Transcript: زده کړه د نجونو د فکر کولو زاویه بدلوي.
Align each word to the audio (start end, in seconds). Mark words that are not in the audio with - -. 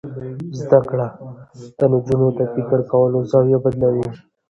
زده 0.59 0.79
کړه 0.89 1.07
د 1.77 1.79
نجونو 1.91 2.27
د 2.37 2.39
فکر 2.53 2.79
کولو 2.91 3.17
زاویه 3.31 3.57
بدلوي. 3.65 4.07